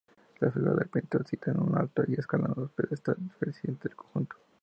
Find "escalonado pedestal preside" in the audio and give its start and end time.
2.15-3.77